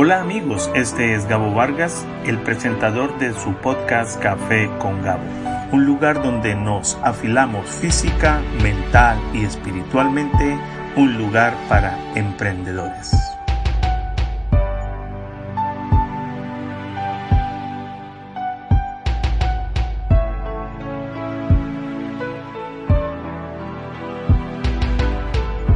[0.00, 5.24] Hola amigos, este es Gabo Vargas, el presentador de su podcast Café con Gabo,
[5.72, 10.56] un lugar donde nos afilamos física, mental y espiritualmente,
[10.94, 13.10] un lugar para emprendedores.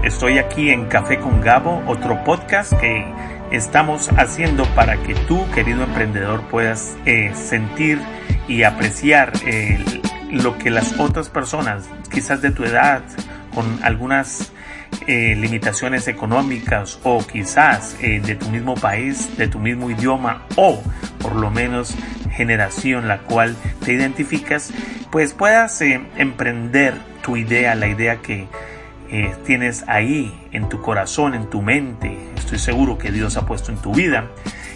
[0.04, 3.04] Estoy aquí en Café con Gabo, otro podcast que
[3.52, 8.00] estamos haciendo para que tú, querido emprendedor, puedas eh, sentir
[8.48, 9.78] y apreciar eh,
[10.30, 13.02] lo que las otras personas, quizás de tu edad,
[13.54, 14.52] con algunas
[15.06, 20.82] eh, limitaciones económicas o quizás de tu mismo país, de tu mismo idioma o
[21.18, 21.94] por lo menos
[22.30, 24.72] generación la cual te identificas,
[25.10, 28.48] pues puedas emprender tu idea, la idea que
[29.44, 33.78] tienes ahí en tu corazón, en tu mente, estoy seguro que Dios ha puesto en
[33.78, 34.30] tu vida.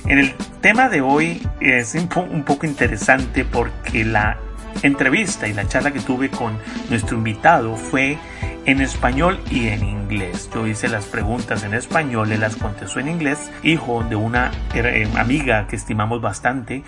[0.06, 4.38] En el tema de hoy es un poco interesante porque la
[4.82, 6.58] entrevista y la charla que tuve con
[6.90, 8.18] nuestro invitado fue
[8.66, 10.50] en español y en inglés.
[10.52, 15.08] Yo hice las preguntas en español, él las contestó en inglés, hijo de una eh,
[15.16, 16.82] amiga que estimamos bastante.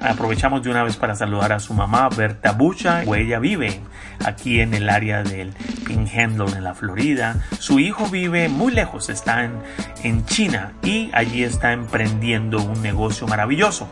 [0.00, 3.80] aprovechamos de una vez para saludar a su mamá, Berta Bucha, ella vive
[4.24, 5.52] aquí en el área del
[5.88, 7.36] Panhandle, en la Florida.
[7.58, 9.52] Su hijo vive muy lejos, está en,
[10.02, 13.90] en China y allí está emprendiendo un negocio maravilloso.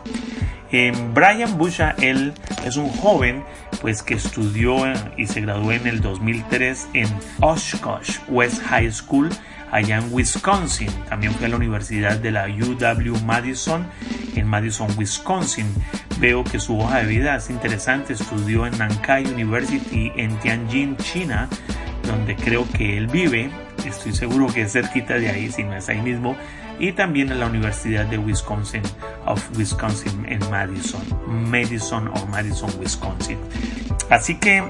[1.13, 2.33] Brian Busha, él
[2.65, 3.43] es un joven
[3.79, 4.77] pues que estudió
[5.17, 7.07] y se graduó en el 2003 en
[7.41, 9.29] Oshkosh West High School
[9.71, 10.89] allá en Wisconsin.
[11.07, 13.85] También fue a la Universidad de la UW Madison
[14.35, 15.67] en Madison, Wisconsin.
[16.19, 18.13] Veo que su hoja de vida es interesante.
[18.13, 21.49] Estudió en Nankai University en Tianjin, China,
[22.07, 23.51] donde creo que él vive.
[23.89, 26.35] Estoy seguro que es cerquita de ahí, si no es ahí mismo
[26.79, 28.81] y también en la Universidad de Wisconsin
[29.25, 33.37] of Wisconsin en Madison, Madison o Madison, Wisconsin.
[34.09, 34.63] Así que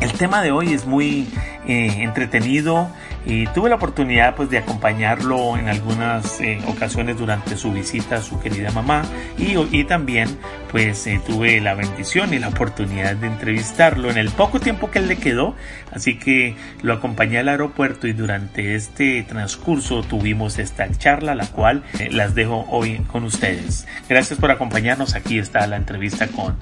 [0.00, 1.28] el tema de hoy es muy
[1.66, 2.90] eh, entretenido
[3.26, 8.22] y tuve la oportunidad pues de acompañarlo en algunas eh, ocasiones durante su visita a
[8.22, 9.02] su querida mamá
[9.36, 10.28] y, también
[10.70, 15.00] pues eh, tuve la bendición y la oportunidad de entrevistarlo en el poco tiempo que
[15.00, 15.54] él le quedó.
[15.92, 21.82] Así que lo acompañé al aeropuerto y durante este transcurso tuvimos esta charla la cual
[22.10, 23.86] las dejo hoy con ustedes.
[24.08, 25.14] Gracias por acompañarnos.
[25.14, 26.56] Aquí está la entrevista con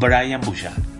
[0.00, 0.99] Brian Bouchard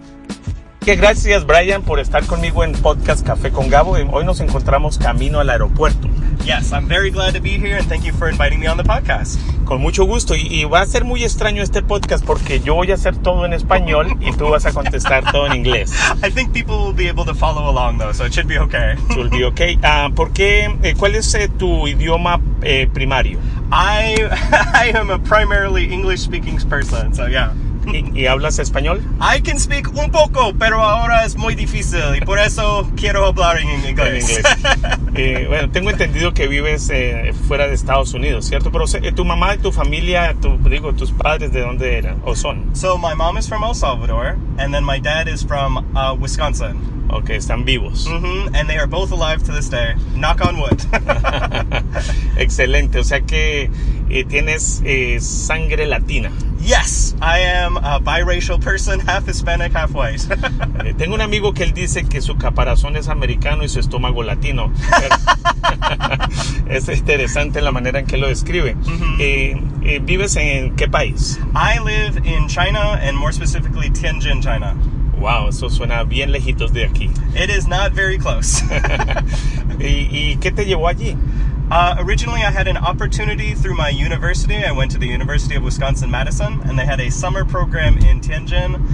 [0.90, 3.92] que gracias Brian por estar conmigo en Podcast Café con Gabo.
[3.92, 6.08] Hoy nos encontramos camino al aeropuerto.
[6.44, 8.82] Yes, I'm very glad to be here and thank you for inviting me on the
[8.82, 9.38] podcast.
[9.64, 12.90] Con mucho gusto y, y, va a ser muy extraño este podcast porque yo voy
[12.90, 15.92] a hacer todo en español y tú vas a contestar todo en inglés.
[16.24, 18.96] I think people will be able to follow along though, so it should be okay.
[19.14, 19.78] Should be okay.
[19.84, 20.76] Uh, ¿Por qué?
[20.82, 23.38] Eh, ¿Cuál es eh, tu idioma eh, primario?
[23.70, 24.16] I
[24.74, 27.52] I am a primarily English speaking person, so yeah.
[27.86, 29.00] ¿Y, ¿Y, hablas español?
[29.20, 33.58] I can speak un poco, pero ahora es muy difícil y por eso quiero hablar
[33.58, 33.98] en inglés.
[33.98, 34.42] En inglés.
[35.14, 38.70] eh, bueno, tengo entendido que vives eh, fuera de Estados Unidos, ¿cierto?
[38.70, 42.34] Pero eh, tu mamá y tu familia, tu, digo, tus padres, ¿de dónde eran o
[42.34, 42.74] son?
[42.74, 47.00] So my mom is from El Salvador and then my dad is from uh, Wisconsin.
[47.12, 48.06] Ok, están vivos.
[48.06, 48.56] Mm -hmm.
[48.56, 49.94] And they are both alive to this day.
[50.14, 50.80] Knock on wood.
[52.36, 53.68] Excelente, o sea que
[54.10, 56.30] eh, tienes eh, sangre latina.
[56.60, 60.26] Yes, I am a biracial person, half Hispanic, half white.
[60.84, 64.22] eh, tengo un amigo que él dice que su caparazón es americano y su estómago
[64.22, 64.72] latino.
[66.68, 68.74] es interesante la manera en que lo describe.
[68.74, 70.04] Mm -hmm.
[70.04, 71.38] ¿Vives en qué país?
[71.54, 74.74] I live in China and more specifically Tianjin, China.
[75.20, 77.10] Wow, eso suena bien lejitos de aquí.
[77.34, 78.64] It is not very close.
[79.78, 81.14] ¿Y, ¿Y, qué te llevó allí?
[81.70, 84.64] Uh, originally, I had an opportunity through my university.
[84.64, 88.20] I went to the University of Wisconsin Madison, and they had a summer program in
[88.20, 88.84] Tianjin.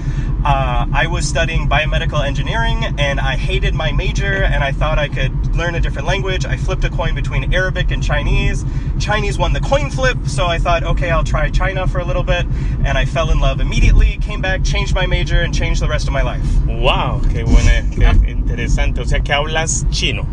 [0.44, 5.08] Uh, I was studying biomedical engineering, and I hated my major, and I thought I
[5.08, 6.44] could learn a different language.
[6.44, 8.62] I flipped a coin between Arabic and Chinese.
[9.00, 12.22] Chinese won the coin flip, so I thought, okay, I'll try China for a little
[12.22, 12.44] bit,
[12.84, 14.18] and I fell in love immediately.
[14.18, 16.44] Came back, changed my major, and changed the rest of my life.
[16.66, 19.00] Wow, qué buena, qué interesante.
[19.00, 20.26] O sea, que hablas chino.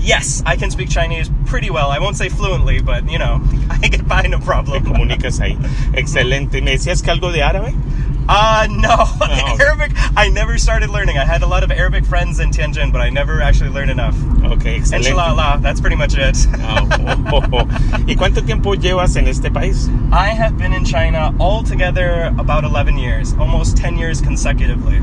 [0.00, 1.90] Yes, I can speak Chinese pretty well.
[1.90, 4.82] I won't say fluently, but you know, I get by no problem.
[4.82, 5.56] Te comunicas ahí.
[5.94, 6.62] Excelente.
[6.62, 7.74] ¿Me decías que algo de árabe?
[8.28, 9.06] Uh, no.
[9.42, 9.56] Oh.
[9.60, 11.16] Arabic, I never started learning.
[11.16, 14.14] I had a lot of Arabic friends in Tianjin, but I never actually learned enough.
[14.44, 15.08] Okay, excelente.
[15.08, 16.36] Inshallah, that's pretty much it.
[16.62, 16.88] Oh,
[17.32, 17.64] oh, oh,
[18.06, 19.88] ¿Y cuánto tiempo llevas en este país?
[20.12, 25.00] I have been in China altogether about 11 years, almost 10 years consecutively.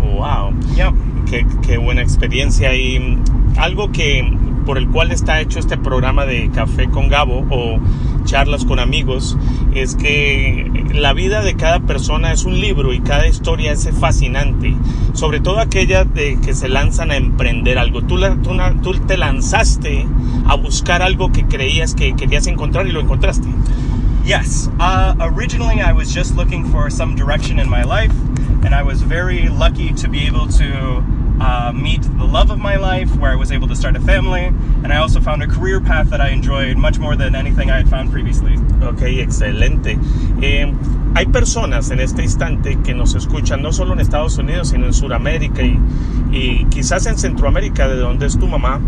[0.00, 0.52] Wow.
[0.74, 0.94] Yep.
[1.30, 3.18] Qué, buena experiencia y
[3.58, 4.26] algo que
[4.64, 7.78] por el cual está hecho este programa de Café con Gabo o
[8.24, 9.36] charlas con amigos
[9.74, 14.74] es que la vida de cada persona es un libro y cada historia es fascinante,
[15.12, 18.02] sobre todo aquellas de que se lanzan a emprender algo.
[18.02, 20.06] Tú, tú, tú te lanzaste
[20.46, 23.48] a buscar algo que creías que querías encontrar y lo encontraste.
[24.24, 24.68] Yes.
[24.78, 28.12] Uh, originally, I was just looking for some direction in my life,
[28.64, 31.04] and I was very lucky to be able to
[31.40, 34.46] uh, meet the love of my life, where I was able to start a family,
[34.46, 37.76] and I also found a career path that I enjoyed much more than anything I
[37.76, 38.56] had found previously.
[38.82, 39.98] Ok, excelente.
[40.42, 40.72] Eh,
[41.14, 44.92] hay personas en este instante que nos escuchan no solo en Estados Unidos, sino en
[44.92, 45.78] Sudamérica y,
[46.32, 48.80] y quizás en Centroamérica, de donde es tu mamá,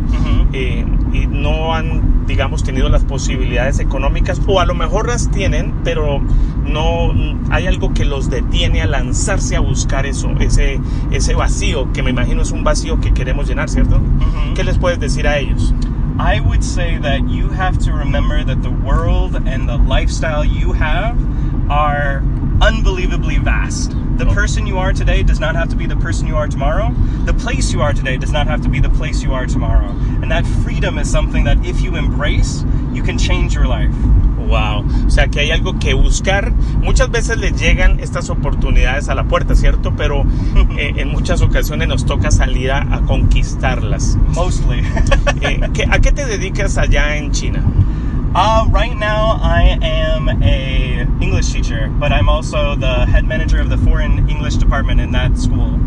[0.52, 5.74] eh, y no han, digamos, tenido las posibilidades económicas, o a lo mejor las tienen,
[5.82, 6.20] pero
[6.64, 7.12] no
[7.50, 10.80] hay algo que los detiene a lanzarse a buscar eso, ese,
[11.10, 14.00] ese vacío, que me imagino es un vacío que queremos llenar, ¿cierto?
[14.54, 15.74] ¿Qué les puedes decir a ellos?
[16.18, 20.74] I would say that you have to remember that the world and the lifestyle you
[20.74, 21.16] have
[21.70, 22.22] are
[22.60, 23.92] unbelievably vast.
[24.18, 26.92] The person you are today does not have to be the person you are tomorrow.
[27.24, 29.88] The place you are today does not have to be the place you are tomorrow.
[30.20, 32.62] And that freedom is something that if you embrace,
[32.92, 33.94] you can change your life.
[34.36, 36.50] Wow, o sea que hay algo que buscar.
[36.82, 39.94] Muchas veces les llegan estas oportunidades a la puerta, ¿cierto?
[39.96, 40.24] Pero
[40.76, 44.18] eh, en muchas ocasiones nos toca salir a, a conquistarlas.
[44.34, 44.82] Mostly.
[45.42, 47.62] Eh, ¿qué- ¿A qué te dedicas allá en China?
[48.32, 53.68] Uh, right now, I am a English teacher, but I'm also the head manager of
[53.68, 55.80] the foreign English department in that school.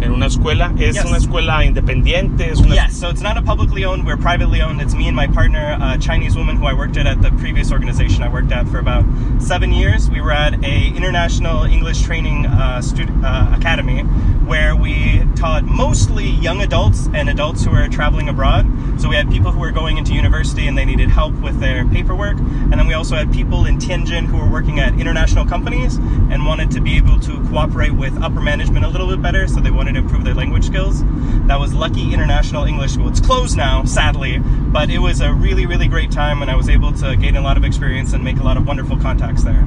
[0.00, 1.04] En una escuela, es Yes.
[1.04, 4.80] una escuela independiente, es una Yes, so it's not a publicly owned, we're privately owned.
[4.80, 7.72] It's me and my partner, a Chinese woman who I worked at at the previous
[7.72, 9.04] organization I worked at for about
[9.40, 10.08] seven years.
[10.08, 12.80] We were at a international English training uh,
[13.24, 14.02] uh, academy
[14.48, 18.66] where we taught mostly young adults and adults who are traveling abroad.
[18.98, 21.84] So we had people who were going into university and they needed help with their
[21.86, 22.38] paperwork.
[22.38, 26.46] And then we also had people in Tianjin who were working at international companies and
[26.46, 29.46] wanted to be able to cooperate with upper management a little bit better.
[29.46, 31.02] So they wanted to improve their language skills.
[31.46, 33.08] That was Lucky International English School.
[33.08, 36.68] It's closed now, sadly, but it was a really, really great time and I was
[36.68, 39.66] able to gain a lot of experience and make a lot of wonderful contacts there.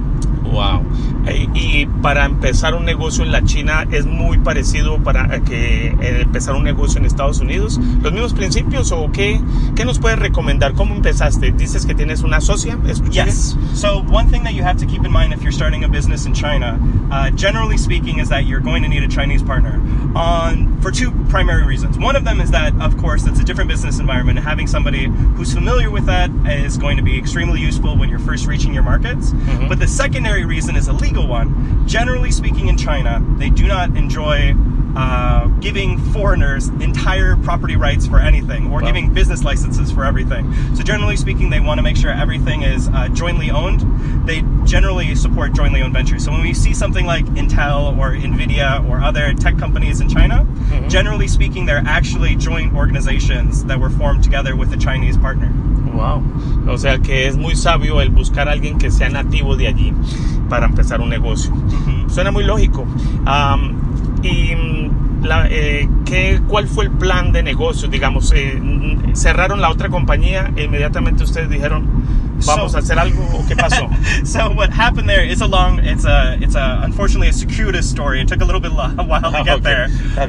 [0.52, 0.84] Wow.
[1.28, 6.22] Eh, Y para empezar un negocio en la China es muy parecido para que eh,
[6.22, 7.80] empezar un negocio en Estados Unidos.
[8.02, 9.40] ¿Los mismos principios o qué,
[9.76, 10.74] qué nos puedes recomendar?
[10.74, 11.52] ¿Cómo empezaste?
[11.52, 12.78] Dices que tienes una socia.
[12.88, 13.56] ¿Escuché Yes.
[13.74, 16.26] So one thing that you have to keep in mind if you're starting a business
[16.26, 16.80] in China,
[17.12, 19.80] uh, generally speaking, is that you're going to need a Chinese partner.
[20.16, 21.98] On for two primary reasons.
[21.98, 24.40] One of them is that, of course, it's a different business environment.
[24.40, 25.06] Having somebody
[25.36, 28.84] who's familiar with that is going to be extremely useful when you're first reaching your
[28.84, 29.34] markets.
[29.70, 31.88] But the secondary reason is a legal one.
[31.88, 34.54] Generally speaking, in China, they do not enjoy.
[34.96, 38.88] Uh, giving foreigners entire property rights for anything or Wow.
[38.88, 40.52] giving business licenses for everything.
[40.76, 43.80] So generally speaking, they want to make sure everything is uh, jointly owned.
[44.28, 46.26] They generally support jointly owned ventures.
[46.26, 50.46] So when we see something like Intel or Nvidia or other tech companies in China,
[50.90, 55.50] generally speaking, they're actually joint organizations that were formed together with a Chinese partner.
[55.94, 56.22] Wow.
[56.68, 59.94] O sea que es muy sabio el buscar a alguien que sea nativo de allí
[60.50, 61.52] para empezar un negocio.
[62.10, 62.86] Suena muy lógico.
[63.26, 63.91] Am,
[64.22, 67.88] y mm, la, eh, ¿qué, ¿cuál fue el plan de negocio?
[67.88, 68.60] Digamos, eh,
[69.14, 71.86] cerraron la otra compañía e inmediatamente ustedes dijeron,
[72.46, 73.88] vamos So- a hacer algo o qué pasó?
[74.26, 78.20] so what happened there is a long it's a it's a unfortunately a circuitous story
[78.22, 79.62] it took a little bit a while to get Okay.
[79.62, 79.88] there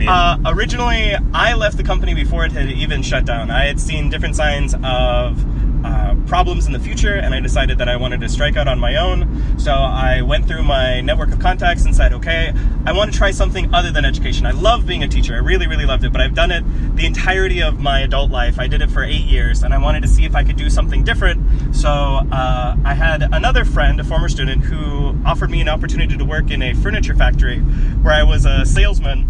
[0.09, 4.11] uh, originally i left the company before it had even shut down i had seen
[4.11, 5.43] different signs of
[5.85, 8.79] uh, problems in the future and i decided that i wanted to strike out on
[8.79, 9.59] my own.
[9.59, 12.53] So i went through my network of contacts and said okay
[12.87, 14.47] i want to try something other than education.
[14.47, 15.35] I love being a teacher.
[15.35, 16.65] I really really loved it but i've done it
[16.97, 18.59] the entirety of my adult life.
[18.59, 20.71] I did it for eight years and i wanted to see if i could do
[20.71, 21.75] something different.
[21.75, 26.25] So uh, I had another friend, a former student, who offered me an opportunity to
[26.25, 27.61] work in a furniture factory
[28.03, 29.29] where I was a salesman.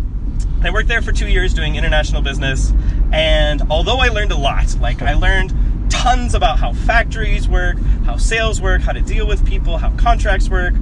[0.62, 2.72] I worked there for two years doing international business,
[3.12, 5.52] and although I learned a lot, like I learned
[5.92, 10.48] tons about how factories work, how sales work, how to deal with people, how contracts
[10.48, 10.72] work,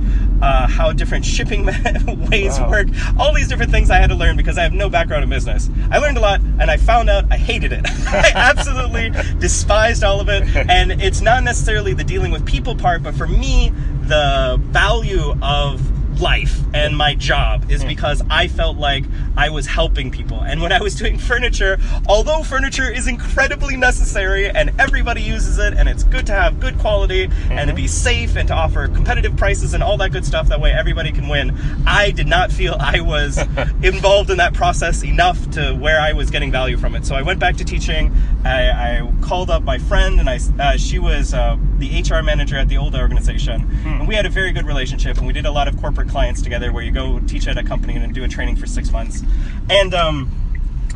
[0.40, 1.66] uh, how different shipping
[2.30, 2.70] ways Wow.
[2.70, 2.88] work,
[3.18, 5.68] all these different things I had to learn because I have no background in business.
[5.90, 7.84] I learned a lot, and I found out I hated it.
[8.06, 13.02] I absolutely despised all of it, and it's not necessarily the dealing with people part,
[13.02, 13.70] but for me,
[14.04, 15.80] the value of
[16.20, 19.04] life and my job is because I felt like
[19.36, 20.40] I was helping people.
[20.40, 25.74] And when I was doing furniture, although furniture is incredibly necessary and everybody uses it
[25.74, 29.36] and it's good to have good quality and to be safe and to offer competitive
[29.36, 32.76] prices and all that good stuff, that way everybody can win, I did not feel
[32.78, 33.38] I was
[33.82, 37.06] involved in that process enough to where I was getting value from it.
[37.06, 40.76] So I went back to teaching I, I called up my friend, and I uh,
[40.76, 44.52] she was uh, the HR manager at the old organization, and we had a very
[44.52, 45.16] good relationship.
[45.18, 47.64] And we did a lot of corporate clients together, where you go teach at a
[47.64, 49.22] company and do a training for six months.
[49.68, 50.30] And um,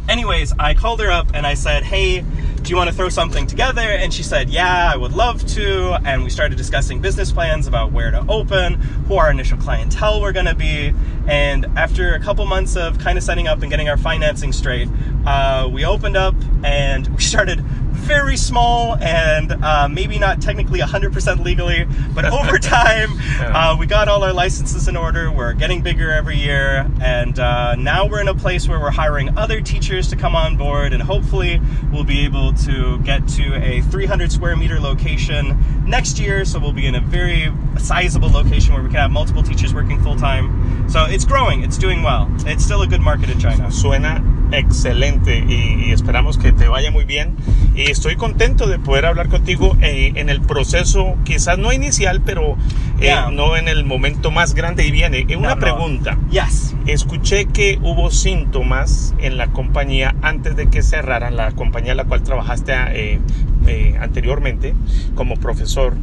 [0.09, 3.47] anyways, I called her up and I said, "Hey, do you want to throw something
[3.47, 7.67] together?" And she said, "Yeah, I would love to." And we started discussing business plans
[7.67, 10.93] about where to open, who our initial clientele were going to be.
[11.27, 14.89] And after a couple months of kind of setting up and getting our financing straight,
[15.27, 17.65] uh, we opened up and we started
[18.05, 24.09] very small and uh, maybe not technically 100% legally, but over time, uh, we got
[24.09, 25.33] all our licenses in order.
[25.33, 29.37] We're getting bigger every year, and uh, now we're in a place where we're hiring
[29.39, 33.81] other teachers to come on board, and hopefully, we'll be able to get to a
[33.83, 36.45] 300 square meter location next year.
[36.45, 40.01] So we'll be in a very sizable location where we can have multiple teachers working
[40.03, 40.89] full time.
[40.91, 42.31] So it's growing, it's doing well.
[42.41, 43.65] It's still a good market in China.
[43.69, 47.35] Suena excelente y, y esperamos que te vaya muy bien.
[47.75, 52.53] Y estoy contento de poder hablar contigo eh, en el proceso, quizás no inicial, pero
[53.01, 53.31] eh, Yeah.
[53.31, 54.87] no en el momento más grande.
[54.87, 55.61] Y viene, eh, una No, no.
[55.61, 56.17] pregunta.
[56.31, 56.75] Yes.
[56.87, 62.05] Escuché que hubo síntomas en la compañía antes de que cerraran, la compañía en la
[62.05, 63.19] cual trabajaste eh,
[63.67, 64.75] eh, anteriormente
[65.15, 65.95] como profesor.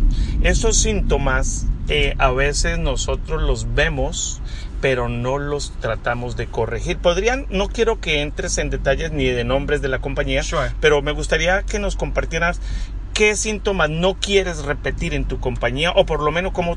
[0.41, 4.41] Esos síntomas eh, a veces nosotros los vemos,
[4.81, 6.97] pero no los tratamos de corregir.
[6.97, 10.71] Podrían, no quiero que entres en detalles ni de nombres de la compañía, Sure.
[10.81, 12.59] pero me gustaría que nos compartieras
[13.13, 16.71] qué síntomas no quieres repetir en tu compañía o por lo menos cómo.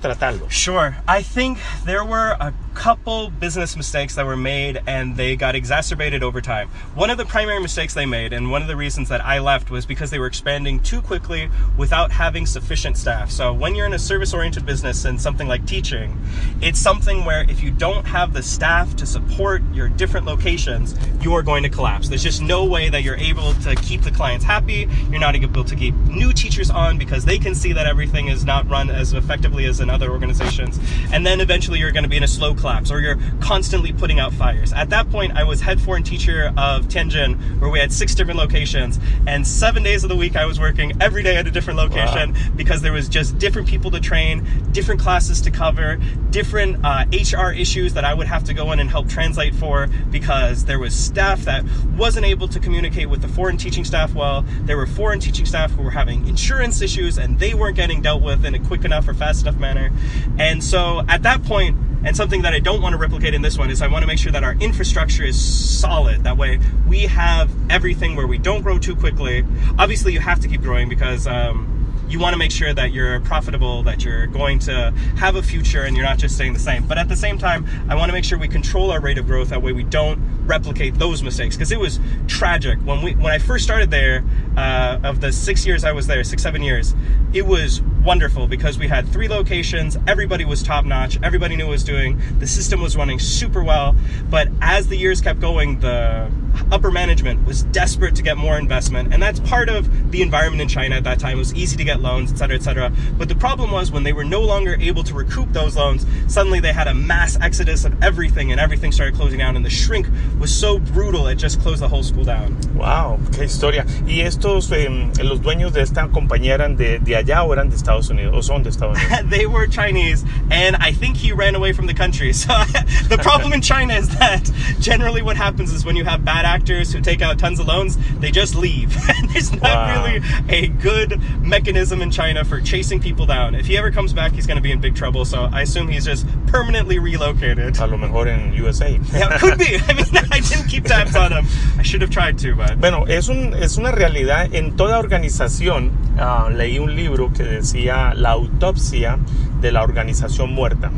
[0.49, 0.97] Sure.
[1.07, 6.23] I think there were a couple business mistakes that were made and they got exacerbated
[6.23, 6.69] over time.
[6.95, 9.71] One of the primary mistakes they made, and one of the reasons that I left,
[9.71, 13.31] was because they were expanding too quickly without having sufficient staff.
[13.31, 16.21] So, when you're in a service oriented business and something like teaching,
[16.61, 21.35] it's something where if you don't have the staff to support your different locations, you
[21.35, 22.09] are going to collapse.
[22.09, 24.89] There's just no way that you're able to keep the clients happy.
[25.11, 28.45] You're not able to keep new teachers on because they can see that everything is
[28.45, 30.79] not run as effectively as in other organizations.
[31.13, 34.21] And then eventually you're going to be in a slow collapse or you're constantly putting
[34.21, 34.73] out fires.
[34.73, 38.39] At that point, I was head foreign teacher of Tianjin, where we had six different
[38.39, 38.99] locations.
[39.27, 42.35] And seven days of the week, I was working every day at a different location
[42.57, 45.97] because there was just different people to train, different classes to cover,
[46.31, 49.89] different uh, HR issues that I would have to go in and help translate for
[50.11, 51.65] because there was staff that
[51.97, 54.45] wasn't able to communicate with the foreign teaching staff well.
[54.63, 58.23] There were foreign teaching staff who were having insurance issues and they weren't getting dealt
[58.23, 59.91] with in a quick enough or fast enough manner.
[60.39, 63.57] And so at that point, and something that I don't want to replicate in this
[63.57, 66.25] one is I want to make sure that our infrastructure is solid.
[66.25, 69.45] That way, we have everything where we don't grow too quickly.
[69.79, 71.74] Obviously, you have to keep growing because um,
[72.09, 75.83] you want to make sure that you're profitable, that you're going to have a future,
[75.83, 76.87] and you're not just staying the same.
[76.87, 79.27] But at the same time, I want to make sure we control our rate of
[79.27, 79.49] growth.
[79.49, 83.39] That way, we don't replicate those mistakes because it was tragic when we when I
[83.39, 84.25] first started there.
[84.57, 86.95] Uh, of the six years I was there, six seven years,
[87.33, 89.97] it was wonderful because we had three locations.
[90.07, 91.19] Everybody was top notch.
[91.23, 92.21] Everybody knew what was doing.
[92.39, 93.97] The system was running super well.
[94.31, 96.31] But as the years kept going, the
[96.71, 100.69] upper management was desperate to get more investment, and that's part of the environment in
[100.69, 101.37] China at that time.
[101.37, 102.93] It was easy to get loans, et cetera, et cetera.
[103.19, 106.61] But the problem was when they were no longer able to recoup those loans, suddenly
[106.61, 109.57] they had a mass exodus of everything, and everything started closing down.
[109.57, 110.07] And the shrink
[110.39, 112.57] was so brutal, it just closed the whole school down.
[112.75, 113.85] Wow, qué historia.
[114.07, 114.89] ¿Y estos, eh,
[115.23, 118.35] los dueños de esta compañía eran de, de allá o eran de Estados Unidos?
[118.37, 119.31] ¿O son de Estados Unidos?
[119.31, 122.33] they were Chinese, and I think he ran away from the country.
[122.45, 122.53] So
[123.09, 126.93] the problem in China is that generally what happens is when you have bad actors
[126.93, 128.95] who take out tons of loans, they just leave.
[129.33, 130.05] There's not Wow.
[130.05, 133.55] really a good mechanism in China for chasing people down.
[133.55, 135.25] If he ever comes back, he's going to be in big trouble.
[135.25, 137.77] So I assume he's just permanently relocated.
[137.79, 138.99] A lo mejor en USA.
[139.15, 139.79] Yeah, could be.
[139.89, 141.47] I mean, I didn't keep tabs on him.
[141.79, 144.53] I should have tried to, but Bueno, es, un, es una realidad.
[144.55, 149.19] En toda organización, ah, leí un libro que decía la autopsia
[149.61, 150.91] de la organización muerta.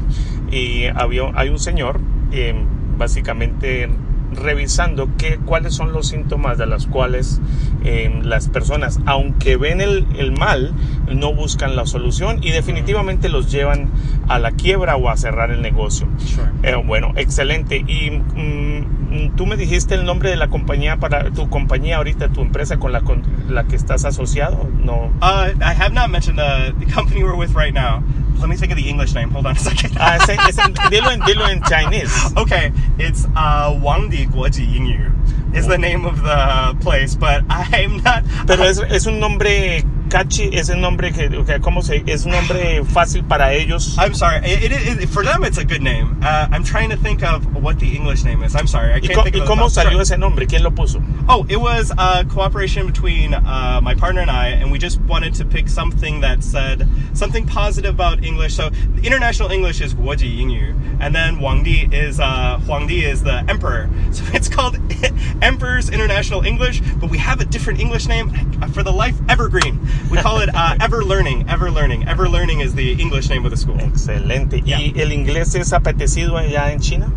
[0.51, 2.01] Y había, hay un señor,
[2.33, 2.55] eh,
[2.99, 3.89] básicamente
[4.33, 7.41] revisando qué, cuáles son los síntomas de los cuales
[7.85, 10.73] eh, las personas, aunque ven el, el mal,
[11.09, 13.91] no buscan la solución y definitivamente los llevan
[14.29, 16.09] a la quiebra o a cerrar el negocio.
[16.19, 16.49] Sure.
[16.63, 17.85] Eh, bueno, excelente.
[17.87, 22.43] Y mm, tú me dijiste el nombre de la compañía para tu compañía ahorita, tu
[22.43, 24.69] empresa con la, con la que estás asociado.
[24.83, 25.13] No.
[25.23, 28.03] uh, I have not mentioned the, the company we're with right now.
[28.39, 29.31] Let me think of the English name.
[29.31, 29.97] Hold on a second.
[29.99, 32.33] Ah, ese- ese- dilo, en, dilo en Chinese.
[32.37, 38.25] Okay, it's uh, Huangdi Guoji Yingyu is the name of the place, but I'm not.
[38.47, 41.29] Pero es, es un nombre Es el nombre que,
[41.61, 43.97] ¿cómo se, es un nombre fácil para ellos.
[43.99, 44.39] I'm sorry.
[44.45, 46.19] It, it, it, for them, it's a good name.
[46.23, 48.55] Uh, I'm trying to think of what the English name is.
[48.55, 48.93] I'm sorry.
[48.95, 50.47] I can't ¿Y, think ¿y of cómo salió ese nombre?
[50.47, 51.03] ¿Quién lo puso?
[51.29, 55.35] Oh, it was a cooperation between uh, my partner and I, and we just wanted
[55.35, 58.55] to pick something that said something positive about English.
[58.55, 58.71] So
[59.03, 63.89] international English is Guoji Yingyu, and then Huangdi is uh, Huangdi is the emperor.
[64.17, 64.79] So it's called
[65.43, 68.31] Emperor's International English, but we have a different English name
[68.73, 69.79] for the life Evergreen.
[70.11, 71.49] We call it uh, Ever Learning.
[71.49, 72.07] Ever Learning.
[72.07, 73.79] Ever Learning is the English name of the school.
[73.79, 74.63] Excelente.
[74.65, 74.79] Yeah.
[74.79, 77.13] ¿Y el inglés es apetecido allá en China?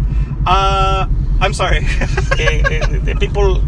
[0.45, 1.07] Uh,
[1.41, 1.85] I'm sorry.
[2.39, 3.61] Eh, the people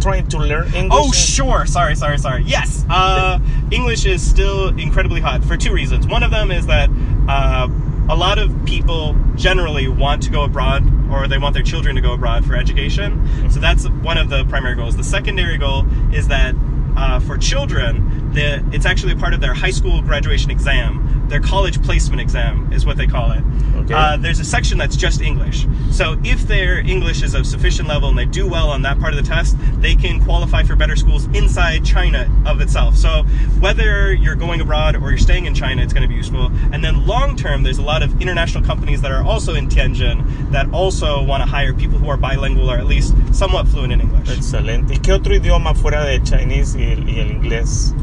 [0.00, 0.92] trying to learn English.
[0.92, 1.66] Oh, sure.
[1.66, 2.42] Sorry, sorry, sorry.
[2.44, 2.84] Yes.
[2.88, 3.38] Uh,
[3.70, 6.06] English is still incredibly hot for two reasons.
[6.06, 6.88] One of them is that
[7.28, 7.68] uh,
[8.08, 12.02] a lot of people generally want to go abroad or they want their children to
[12.02, 13.50] go abroad for education.
[13.50, 14.96] So that's one of the primary goals.
[14.96, 16.54] The secondary goal is that
[16.96, 21.26] uh, for children, the, it's actually a part of their high school graduation exam.
[21.28, 23.42] Their college placement exam is what they call it.
[23.76, 23.94] Okay.
[23.94, 25.66] Uh, there's a section that's just English.
[25.90, 29.14] So if their English is of sufficient level and they do well on that part
[29.14, 32.96] of the test, they can qualify for better schools inside China of itself.
[32.96, 33.22] So
[33.60, 36.50] whether you're going abroad or you're staying in China, it's going to be useful.
[36.72, 40.50] And then long term, there's a lot of international companies that are also in Tianjin
[40.52, 44.00] that also want to hire people who are bilingual or at least somewhat fluent in
[44.00, 44.28] English.
[44.28, 44.94] Excelente.
[44.94, 47.94] ¿Y qué otro idioma fuera de Chinese y el, y el inglés?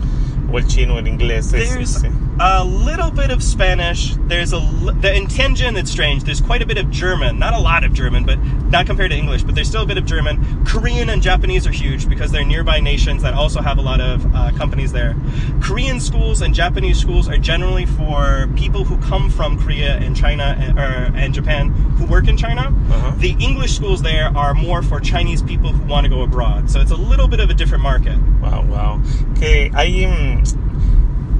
[0.54, 1.54] O el chino, el inglés.
[1.54, 4.16] es- There's es- a little bit of Spanish.
[4.28, 4.60] There's a
[5.00, 5.78] the, in Tianjin.
[5.78, 6.24] It's strange.
[6.24, 7.38] There's quite a bit of German.
[7.40, 8.40] Not a lot of German, but
[8.72, 9.44] not compared to English.
[9.44, 10.64] But there's still a bit of German.
[10.66, 14.26] Korean and Japanese are huge because they're nearby nations that also have a lot of
[14.36, 15.16] uh, companies there.
[15.62, 20.56] Korean schools and Japanese schools are generally for people who come from Korea and China
[20.60, 22.74] and, or, and Japan who work in China.
[22.90, 23.12] Uh-huh.
[23.18, 26.70] The English schools there are more for Chinese people who want to go abroad.
[26.72, 28.18] So it's a little bit of a different market.
[28.42, 29.02] Wow, wow.
[29.36, 30.41] Que hay mm,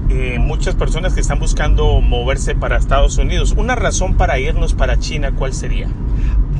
[0.10, 3.54] eh, muchas personas que están buscando moverse para Estados Unidos.
[3.58, 5.88] Una razón para irnos para China, ¿cuál sería?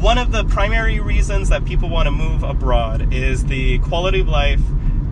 [0.02, 4.28] one of the primary reasons that people want to move abroad is the quality of
[4.28, 4.60] life,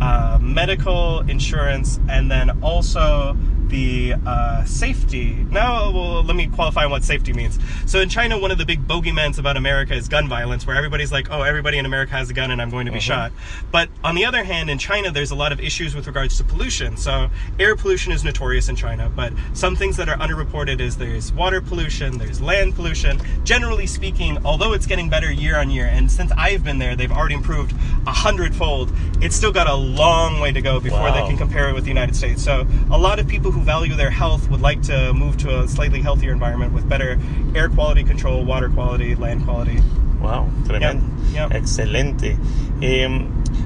[0.01, 3.37] uh, medical insurance, and then also
[3.69, 5.33] the uh, safety.
[5.51, 7.59] Now, well, let me qualify what safety means.
[7.85, 11.11] So, in China, one of the big bogeymans about America is gun violence, where everybody's
[11.11, 13.31] like, oh, everybody in America has a gun and I'm going to be shot.
[13.71, 16.43] But on the other hand, in China, there's a lot of issues with regards to
[16.43, 16.97] pollution.
[16.97, 17.29] So,
[17.59, 21.61] air pollution is notorious in China, but some things that are underreported is there's water
[21.61, 23.19] pollution, there's land pollution.
[23.43, 27.11] Generally speaking, although it's getting better year on year, and since I've been there, they've
[27.11, 27.73] already improved
[28.07, 28.91] a hundredfold.
[29.21, 31.89] It's still got a long way to go before they can compare it with the
[31.89, 32.43] United States.
[32.43, 35.67] So, a lot of people who value their health would like to move to a
[35.67, 37.17] slightly healthier environment with better
[37.55, 39.79] air quality control, water quality, land quality.
[40.21, 41.01] Wow, tremendo.
[41.33, 41.57] Yeah, yeah.
[41.57, 42.37] Excelente.
[42.81, 43.07] Eh,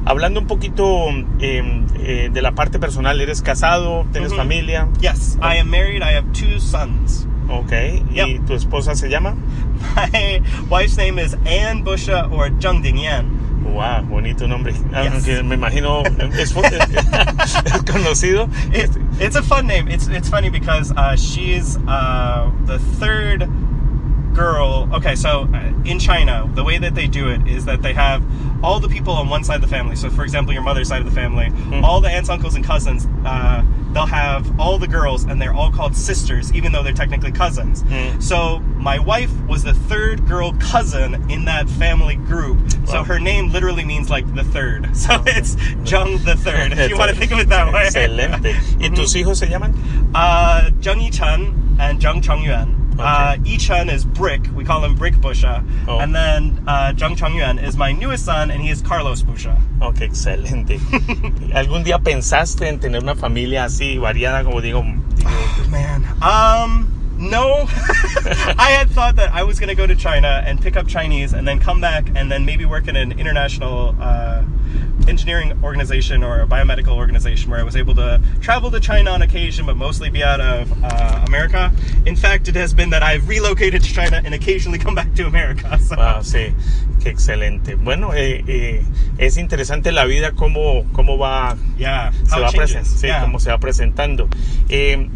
[0.06, 1.64] hablando un poquito eh,
[2.00, 4.06] eh, de la parte personal, ¿eres casado?
[4.12, 4.38] ¿Tienes Mhm.
[4.38, 4.88] familia?
[5.02, 6.02] Yes, I am married.
[6.04, 7.28] I have two sons.
[7.50, 7.72] Ok.
[8.12, 8.46] ¿Y Yep.
[8.46, 9.36] tu esposa se llama?
[9.96, 13.26] My wife's name is Anne Busha or Zheng Dingyan.
[13.74, 14.72] Wow, bonito nombre.
[14.94, 15.44] Aunque Yes.
[15.44, 16.04] me imagino
[16.38, 16.54] es
[17.86, 18.48] conocido.
[18.74, 19.88] It, it's a fun name.
[19.88, 23.48] It's it's funny because uh, she's uh, the third
[24.36, 24.88] girl.
[24.94, 28.22] Okay, so uh, in China, the way that they do it is that they have
[28.64, 29.96] all the people on one side of the family.
[29.96, 31.52] So, for example, your mother's side of the family,
[31.84, 33.08] all the aunts, uncles, and cousins.
[33.26, 37.32] Uh, they'll have all the girls, and they're all called sisters, even though they're technically
[37.32, 37.84] cousins.
[38.20, 42.60] So, my wife was the third girl cousin in that family group.
[42.86, 44.90] So her name literally means like the third.
[45.04, 46.72] So it's Zheng the third.
[46.74, 47.88] If you want to think of it that way.
[47.88, 48.56] Excelente.
[48.80, 49.74] ¿Y tus hijos se llaman?
[50.16, 52.83] Uh, Zheng Yi-chun and Zheng Chongyuan.
[53.00, 53.90] Uh, Okay.
[53.94, 54.42] Is Brick.
[54.56, 55.64] We call him Brick Busha.
[55.88, 56.00] Oh.
[56.00, 59.58] And then uh, Zheng Chongyuan is my newest son, and he is Carlos Busha.
[59.82, 60.78] Ok, excelente.
[61.54, 64.84] ¿Algún día pensaste en tener una familia así variada, como digo?
[64.84, 66.04] digo, Man.
[66.22, 67.66] Um, no.
[68.58, 71.34] I had thought that I was going to go to China and pick up Chinese
[71.34, 74.44] and then come back and then maybe work in an international uh,
[75.08, 79.22] engineering organization or a biomedical organization where I was able to travel to China on
[79.22, 81.72] occasion but mostly be out of uh, America.
[82.06, 85.26] In fact, it has been that I've relocated to China and occasionally come back to
[85.28, 85.80] America.
[85.84, 85.96] So.
[86.00, 86.54] Ah, sí,
[87.02, 87.76] qué excelente.
[87.76, 88.86] Bueno, eh, eh,
[89.18, 93.22] es interesante la vida cómo, cómo va, Yeah, se va sí, yeah.
[93.22, 94.30] cómo se va presentando.
[94.70, 95.10] Eh,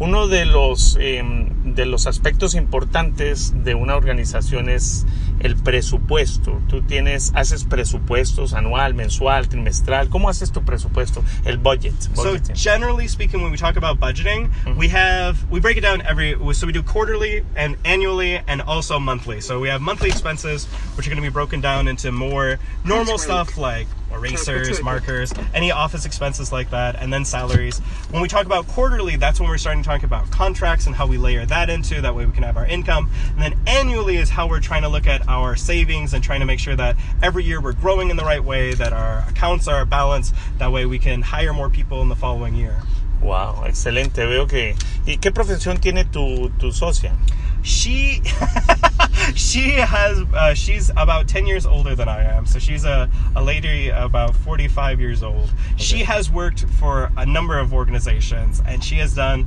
[0.00, 1.22] uno de los, eh,
[1.64, 5.06] de los aspectos importantes de una organización es
[5.40, 6.60] el presupuesto.
[6.68, 10.08] Tú tienes, haces presupuestos anual, mensual, trimestral.
[10.08, 11.22] ¿Cómo haces tu presupuesto?
[11.44, 11.94] El budget.
[12.14, 16.36] So generally speaking, when we talk about budgeting, we have we break it down every
[16.54, 19.40] so we do quarterly and annually and also monthly.
[19.40, 23.18] So we have monthly expenses, which are going to be broken down into more normal
[23.18, 27.78] stuff like erasers, markers, any office expenses like that, and then salaries.
[28.10, 31.06] When we talk about quarterly, that's when we're starting to talk about contracts and how
[31.06, 32.00] we layer that into.
[32.00, 33.10] That way we can have our income.
[33.32, 36.46] And then annually is how we're trying to look at our savings and trying to
[36.46, 39.84] make sure that every year we're growing in the right way, that our accounts are
[39.84, 40.34] balanced.
[40.58, 42.82] That way we can hire more people in the following year.
[43.20, 44.24] Wow, excelente.
[44.26, 44.74] Veo que.
[45.06, 47.16] ¿Y qué profesión tiene tu, tu socia?
[47.62, 48.22] She
[49.36, 52.46] she has uh, she's about 10 years older than I am.
[52.46, 55.44] So she's a, a lady about 45 years old.
[55.44, 55.52] Okay.
[55.76, 59.46] She has worked for a number of organizations and she has done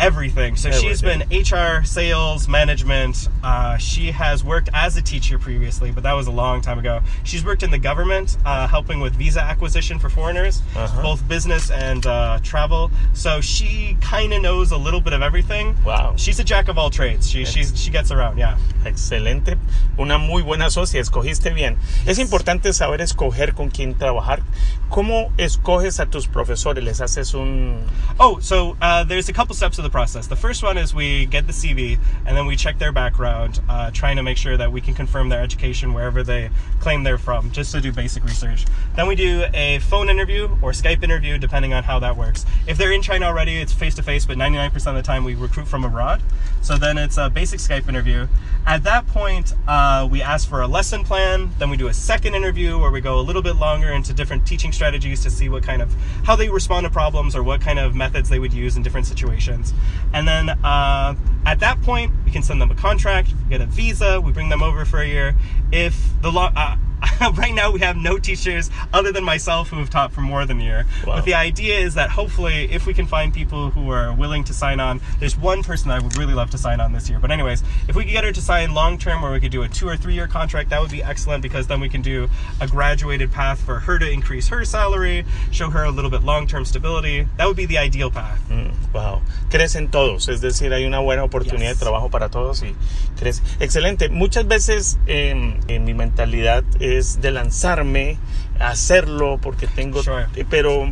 [0.00, 0.56] everything.
[0.56, 0.88] So everything.
[0.88, 3.28] she's been HR, sales, management.
[3.44, 7.00] Uh, she has worked as a teacher previously, but that was a long time ago.
[7.24, 11.02] She's worked in the government, uh, helping with visa acquisition for foreigners, uh-huh.
[11.02, 12.90] both business and uh, travel.
[13.12, 15.76] So she kind of knows a little bit of everything.
[15.84, 16.14] Wow.
[16.16, 17.28] She's a jack of all trades.
[17.28, 18.58] She, she's, she gets around, yeah.
[18.84, 19.58] Excelente.
[19.98, 21.00] Una muy buena socia.
[21.00, 21.76] Escogiste bien.
[22.06, 24.42] Es importante saber escoger con quién trabajar.
[24.90, 26.82] ¿Cómo escoges a tus profesores?
[26.82, 27.86] ¿Les haces un...?
[28.18, 30.26] Oh, so uh, there's a couple steps of the process.
[30.26, 33.92] The first one is we get the CV and then we check their background, uh,
[33.92, 36.50] trying to make sure that we can confirm their education wherever they
[36.80, 38.66] claim they're from, just to do basic research.
[38.96, 42.44] Then we do a phone interview or Skype interview, depending on how that works.
[42.66, 45.36] If they're in China already, it's face to face, but 99% of the time we
[45.36, 46.20] recruit from abroad.
[46.62, 48.26] So then it's a basic Skype interview.
[48.66, 51.50] At that point, uh, we ask for a lesson plan.
[51.60, 54.44] Then we do a second interview where we go a little bit longer into different
[54.46, 57.78] teaching strategies to see what kind of how they respond to problems or what kind
[57.78, 59.74] of methods they would use in different situations.
[60.14, 61.14] And then uh,
[61.44, 64.62] at that point, we can send them a contract, get a visa, we bring them
[64.62, 65.36] over for a year.
[65.72, 66.76] If the law, uh,
[67.34, 70.60] right now we have no teachers other than myself who have taught for more than
[70.60, 70.86] a year.
[71.06, 71.16] Wow.
[71.16, 74.54] But the idea is that hopefully, if we can find people who are willing to
[74.54, 77.18] sign on, there's one person I would really love to sign on this year.
[77.18, 79.62] But anyways, if we could get her to sign long term, where we could do
[79.62, 82.28] a two or three year contract, that would be excellent because then we can do
[82.60, 86.46] a graduated path for her to increase her salary, show her a little bit long
[86.46, 87.26] term stability.
[87.36, 88.40] That would be the ideal path.
[88.48, 89.22] Mm, wow.
[89.50, 91.78] Crecen todos, es decir, hay una buena oportunidad yes.
[91.78, 92.74] de trabajo para todos y
[93.18, 93.42] crece.
[93.60, 94.08] Excelente.
[94.08, 98.18] Muchas veces eh, mi mentalidad es de lanzarme
[98.58, 100.26] a hacerlo porque tengo, sure.
[100.48, 100.90] pero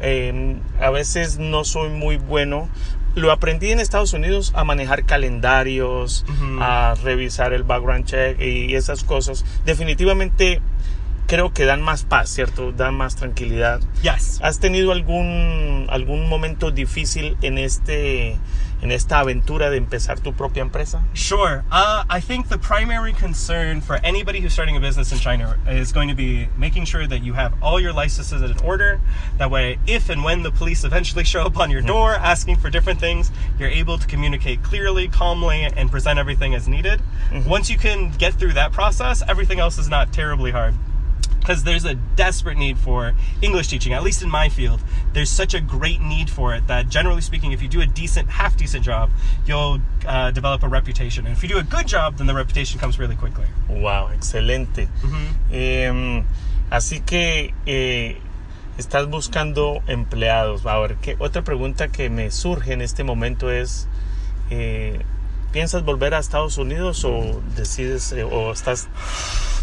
[0.00, 2.68] eh, a veces no soy muy bueno.
[3.16, 6.24] Lo aprendí en Estados Unidos a manejar calendarios,
[6.60, 9.44] a revisar el background check y esas cosas.
[9.64, 10.60] Definitivamente
[11.30, 12.72] creo que dan más paz, ¿cierto?
[12.72, 13.80] Dan más tranquilidad.
[14.02, 14.40] Yes.
[14.42, 18.36] ¿Has tenido algún, algún momento difícil en este
[18.82, 21.04] en esta aventura de empezar tu propia empresa?
[21.12, 21.62] Sure.
[21.70, 25.92] Uh, I think the primary concern for anybody who's starting a business in China is
[25.92, 29.00] going to be making sure that you have all your licenses in order.
[29.38, 32.70] That way, if and when the police eventually show up on your door asking for
[32.70, 37.00] different things, you're able to communicate clearly, calmly, and present everything as needed.
[37.30, 37.46] Mhm.
[37.46, 40.74] Once you can get through that process, everything else is not terribly hard
[41.40, 44.80] because there's a desperate need for English teaching, at least in my field.
[45.12, 48.30] There's such a great need for it that, generally speaking, if you do a decent,
[48.30, 49.10] half decent job,
[49.46, 51.26] you'll uh, develop a reputation.
[51.26, 53.46] And if you do a good job, then the reputation comes really quickly.
[53.68, 54.88] Wow, excelente.
[55.50, 56.24] Eh,
[56.70, 58.18] así que eh,
[58.78, 60.66] estás buscando empleados.
[60.66, 61.16] A ver, ¿qué?
[61.18, 63.88] otra pregunta que me surge en este momento es,
[64.50, 65.00] eh,
[65.52, 68.88] ¿piensas volver a Estados Unidos o decides eh, o estás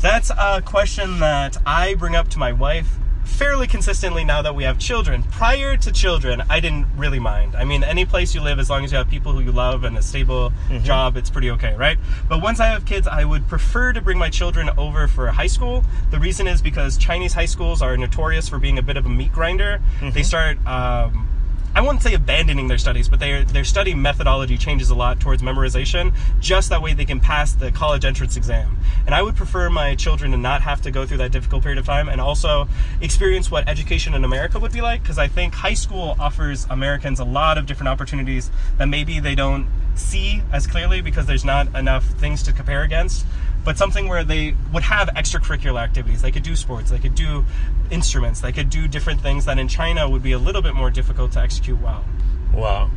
[0.02, 2.88] That's a question that I bring up to my wife
[3.26, 5.22] fairly consistently now that we have children.
[5.24, 7.56] Prior to children, I didn't really mind.
[7.56, 9.84] I mean, any place you live, as long as you have people who you love
[9.84, 10.84] and a stable Mhm.
[10.84, 11.98] job, it's pretty okay, right?
[12.30, 15.48] But once I have kids, I would prefer to bring my children over for high
[15.48, 15.84] school.
[16.10, 19.10] The reason is because Chinese high schools are notorious for being a bit of a
[19.10, 19.82] meat grinder.
[20.02, 20.58] They start.
[20.66, 21.28] Um,
[21.78, 25.44] I wouldn't say abandoning their studies, but their their study methodology changes a lot towards
[25.44, 28.80] memorization, just that way they can pass the college entrance exam.
[29.06, 31.78] And I would prefer my children to not have to go through that difficult period
[31.78, 32.68] of time and also
[33.00, 37.20] experience what education in America would be like, because I think high school offers Americans
[37.20, 41.76] a lot of different opportunities that maybe they don't see as clearly because there's not
[41.76, 43.24] enough things to compare against.
[43.68, 46.22] But something where they would have extracurricular activities.
[46.22, 47.44] They could do sports, they could do
[47.92, 50.90] instruments, they could do different things that in China would be a little bit more
[50.90, 52.06] difficult to execute well.
[52.54, 52.92] Wow.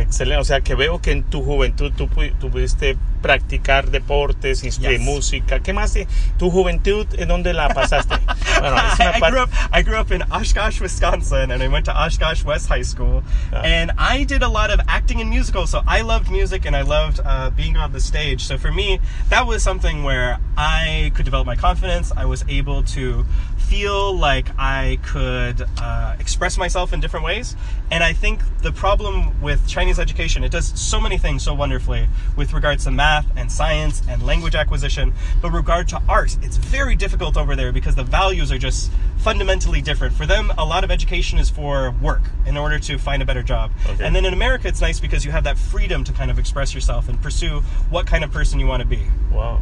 [0.00, 5.00] Excelente, o sea que veo que en tu juventud tú, tú pudiste practicar deportes, Yes.
[5.00, 5.60] música.
[5.60, 5.94] ¿Qué más?
[6.38, 8.14] ¿Tu juventud en dónde la pasaste?
[8.58, 11.92] Bueno, I, I grew up I grew up in Oshkosh, Wisconsin, and I went to
[11.92, 13.22] Oshkosh West High School.
[13.52, 13.60] Ah.
[13.62, 16.80] And I did a lot of acting and musicals, so I loved music and I
[16.80, 18.40] loved uh, being on the stage.
[18.46, 22.12] So for me, that was something where I could develop my confidence.
[22.16, 23.26] I was able to
[23.68, 27.56] feel like I could uh, express myself in different ways.
[27.90, 32.08] And I think the problem with Chinese education, it does so many things so wonderfully
[32.36, 35.12] with regards to math and science and language acquisition.
[35.42, 39.82] But regard to art, it's very difficult over there because the values are just fundamentally
[39.82, 40.14] different.
[40.14, 43.42] For them, a lot of education is for work in order to find a better
[43.42, 43.72] job.
[43.88, 44.04] Okay.
[44.04, 46.74] And then in America, it's nice because you have that freedom to kind of express
[46.74, 49.06] yourself and pursue what kind of person you want to be.
[49.32, 49.60] Wow.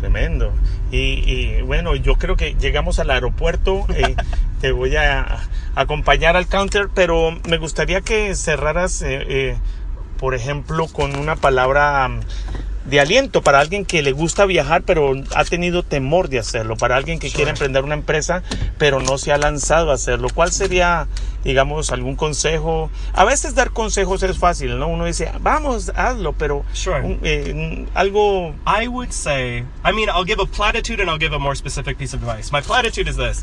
[0.00, 0.52] Tremendo.
[0.90, 3.86] Y, bueno, yo creo que llegamos al aeropuerto.
[3.96, 4.14] Eh,
[4.60, 5.38] te voy a,
[5.74, 9.56] acompañar al counter, pero me gustaría que cerraras, eh, eh,
[10.18, 12.10] por ejemplo, con una palabra
[12.88, 16.96] de aliento para alguien que le gusta viajar pero ha tenido temor de hacerlo, para
[16.96, 18.42] alguien que quiere emprender una empresa
[18.78, 20.28] pero no se ha lanzado a hacerlo.
[20.34, 21.08] ¿Cuál sería,
[21.44, 22.90] digamos, algún consejo?
[23.12, 24.88] A veces dar consejos es fácil, ¿no?
[24.88, 27.00] Uno dice, vamos, hazlo, pero Sure.
[27.02, 28.54] un- eh, algo...
[28.66, 31.96] I would say, I mean, I'll give a platitude and I'll give a more specific
[31.98, 32.52] piece of advice.
[32.52, 33.42] My platitude is this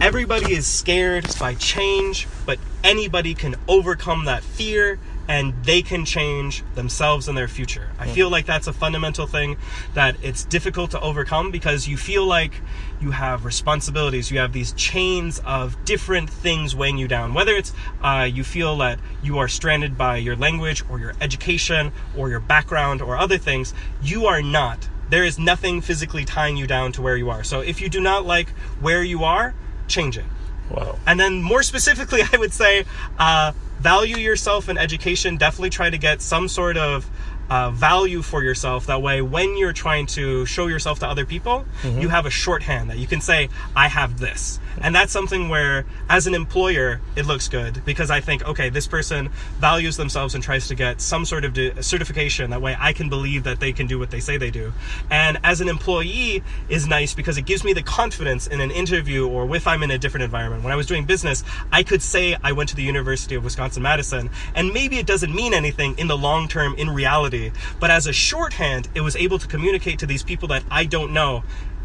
[0.00, 6.64] everybody is scared by change, but anybody can overcome that fear and they can change
[6.74, 7.90] themselves and their future.
[7.98, 9.58] I feel like that's a fundamental thing
[9.92, 12.62] that it's difficult to overcome because you feel like
[13.00, 17.34] you have responsibilities, you have these chains of different things weighing you down.
[17.34, 21.92] Whether it's uh, you feel that you are stranded by your language or your education
[22.16, 24.88] or your background or other things, you are not.
[25.10, 27.44] There is nothing physically tying you down to where you are.
[27.44, 28.48] So if you do not like
[28.80, 29.54] where you are,
[29.88, 30.24] change it.
[30.70, 30.98] Wow.
[31.06, 32.84] And then more specifically, I would say
[33.18, 35.36] uh, value yourself in education.
[35.36, 37.10] Definitely try to get some sort of
[37.50, 38.86] uh, value for yourself.
[38.86, 41.64] That way, when you're trying to show yourself to other people,
[42.00, 44.60] you have a shorthand that you can say, I have this.
[44.82, 48.86] And that's something where, as an employer, it looks good because I think, okay, this
[48.86, 52.50] person values themselves and tries to get some sort of de- certification.
[52.50, 54.72] That way, I can believe that they can do what they say they do.
[55.10, 59.26] And as an employee, is nice because it gives me the confidence in an interview
[59.26, 60.62] or if I'm in a different environment.
[60.62, 63.82] When I was doing business, I could say I went to the University of Wisconsin
[63.82, 68.06] Madison, and maybe it doesn't mean anything in the long term in reality, but as
[68.06, 71.42] a shorthand, it was able to communicate to these people that I don't know.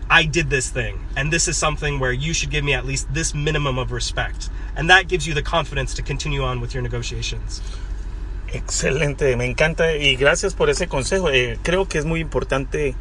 [0.10, 3.14] I did this thing, and this is something where you should give me at least
[3.14, 4.50] this minimum of respect.
[4.76, 7.62] And that gives you the confidence to continue on with your negotiations.
[8.48, 11.30] Excelente, me encanta y gracias por ese consejo.
[11.30, 12.96] Eh, creo que es muy importante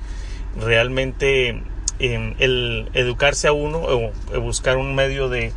[0.56, 1.62] realmente
[1.98, 5.52] eh, el educarse a uno o buscar un medio de,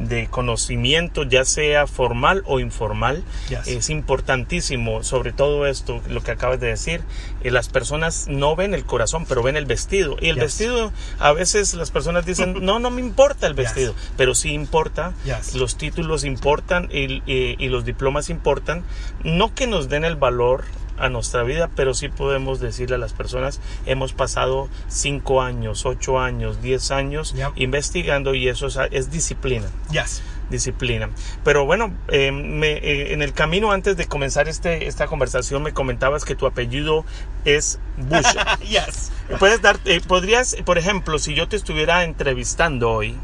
[0.00, 3.22] de conocimiento, ya sea formal o informal.
[3.48, 3.68] Yes.
[3.68, 7.02] Es importantísimo, sobre todo esto, lo que acabas de decir.
[7.42, 10.16] eh, las personas no ven el corazón, pero ven el vestido.
[10.20, 10.44] Y el Yes.
[10.44, 13.64] vestido, a veces las personas dicen, no, no me importa el Yes.
[13.64, 15.12] vestido, pero sí importa.
[15.24, 15.54] Yes.
[15.54, 18.82] Los títulos importan y, y- y los diplomas importan.
[19.24, 20.64] No que nos den el valor
[21.00, 26.18] a nuestra vida, pero sí podemos decirle a las personas, hemos pasado cinco años, ocho
[26.20, 27.52] años, diez años Yep.
[27.56, 30.22] investigando y eso es, es disciplina Yes.
[30.50, 31.10] disciplina.
[31.44, 35.72] Pero bueno, eh, me- eh, en el camino antes de comenzar este, esta conversación me
[35.72, 37.04] comentabas que tu apellido
[37.44, 38.26] es Bush.
[38.68, 39.12] yes.
[39.38, 43.16] Puedes dar, eh, podrías, por ejemplo, si yo te estuviera entrevistando hoy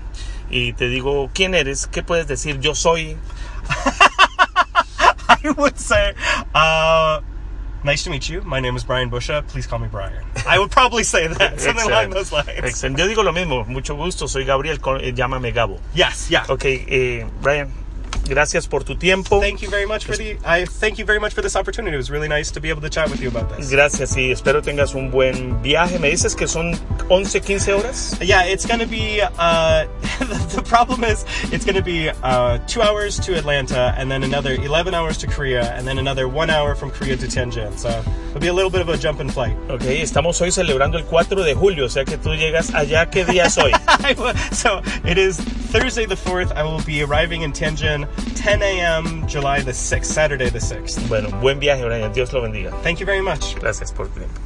[0.51, 2.61] y te digo quién eres, ¿qué puedes decir?
[2.61, 3.17] Yo soy.
[5.29, 6.15] I would say,
[6.55, 7.21] uh,
[7.85, 8.43] nice to meet you.
[8.43, 9.47] My name is Brian Busha.
[9.49, 10.25] Please call me Brian.
[10.47, 12.49] I would probably say that, something along those lines.
[12.49, 12.99] Excelente.
[12.99, 15.81] Yo digo lo mismo, mucho gusto, soy Gabriel, eh, llámame Gabo.
[15.95, 16.45] Yes, yeah.
[16.49, 17.71] Ok, eh, Brian,
[18.29, 19.41] gracias por tu tiempo.
[19.41, 20.39] Thank you very much for the.
[20.45, 21.95] I thank you very much for this opportunity.
[21.95, 23.71] It was really nice to be able to chat with you about this.
[23.71, 25.99] Gracias y espero tengas un buen viaje.
[25.99, 26.75] Me dices que son
[27.09, 28.19] 11, 15 horas.
[28.21, 29.21] Yeah, it's gonna be.
[29.21, 29.87] Uh,
[30.55, 34.95] the problem is, it's gonna be uh, two hours to Atlanta, and then another eleven
[34.95, 37.79] hours to Korea, and then another one hour from Korea to Tianjin.
[37.79, 38.03] So
[38.41, 39.57] be a little bit of a jump in flight.
[39.71, 43.09] Ok, estamos hoy celebrando el 4 de julio, o sea que tú llegas allá.
[43.11, 43.73] ¿Qué día es hoy?
[44.53, 45.39] so it is
[45.73, 46.53] Thursday the fourth.
[46.57, 49.27] I will be arriving in Tianjin 10 a.m.
[49.27, 51.01] July the sixth, Saturday the sixth.
[51.09, 52.13] bueno, buen viaje, Brian.
[52.13, 52.71] Dios lo bendiga.
[52.83, 53.55] Thank you very much.
[53.61, 54.41] Gracias por tu tiempo.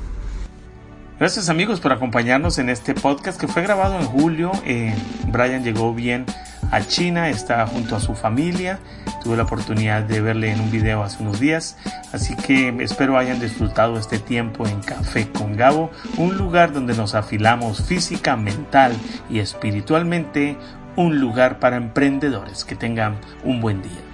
[1.19, 4.53] Gracias amigos por acompañarnos en este podcast que fue grabado en julio.
[4.65, 4.95] Eh,
[5.27, 6.25] Brian llegó bien
[6.71, 8.79] a China, está junto a su familia.
[9.23, 11.77] Tuve la oportunidad de verle en un video hace unos días.
[12.13, 17.15] Así que espero hayan disfrutado este tiempo en Café con Gabo, un lugar donde nos
[17.15, 18.93] afilamos física, mental
[19.29, 20.57] y espiritualmente,
[20.97, 22.65] un lugar para emprendedores.
[22.65, 24.10] Que tengan un buen día.